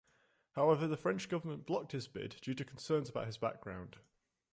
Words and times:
However, 0.53 0.87
the 0.87 0.97
French 0.97 1.29
government 1.29 1.67
blocked 1.67 1.91
his 1.91 2.07
bid 2.07 2.37
due 2.41 2.55
to 2.55 2.65
concerns 2.65 3.09
about 3.09 3.27
his 3.27 3.37
background. 3.37 3.97